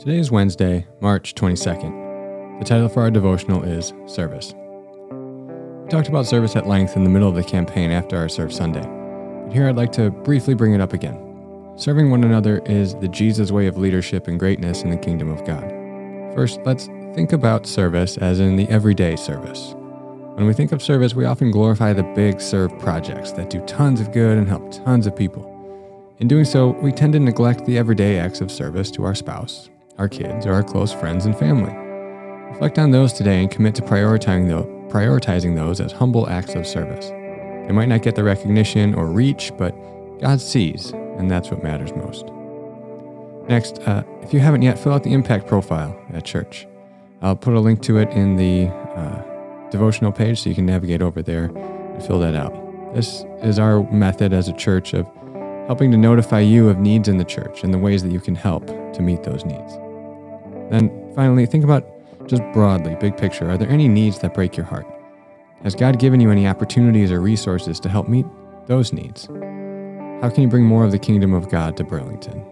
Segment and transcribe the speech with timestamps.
[0.00, 2.58] Today is Wednesday, March 22nd.
[2.58, 4.54] The title for our devotional is Service.
[5.82, 8.50] We talked about service at length in the middle of the campaign after our Serve
[8.50, 11.74] Sunday, but here I'd like to briefly bring it up again.
[11.76, 15.44] Serving one another is the Jesus way of leadership and greatness in the kingdom of
[15.44, 15.68] God.
[16.34, 19.74] First, let's think about service as in the everyday service.
[20.36, 24.00] When we think of service, we often glorify the big serve projects that do tons
[24.00, 25.46] of good and help tons of people.
[26.20, 29.68] In doing so, we tend to neglect the everyday acts of service to our spouse,
[30.00, 31.72] our kids, or our close friends and family.
[32.50, 37.10] Reflect on those today and commit to prioritizing, prioritizing those as humble acts of service.
[37.10, 39.72] They might not get the recognition or reach, but
[40.20, 42.24] God sees, and that's what matters most.
[43.48, 46.66] Next, uh, if you haven't yet, fill out the impact profile at church.
[47.20, 51.02] I'll put a link to it in the uh, devotional page so you can navigate
[51.02, 52.54] over there and fill that out.
[52.94, 55.06] This is our method as a church of
[55.66, 58.34] helping to notify you of needs in the church and the ways that you can
[58.34, 59.78] help to meet those needs.
[60.70, 61.86] Then finally, think about
[62.26, 63.50] just broadly, big picture.
[63.50, 64.86] Are there any needs that break your heart?
[65.62, 68.26] Has God given you any opportunities or resources to help meet
[68.66, 69.26] those needs?
[70.22, 72.44] How can you bring more of the kingdom of God to Burlington?